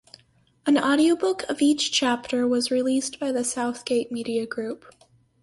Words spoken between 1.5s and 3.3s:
each chapter was released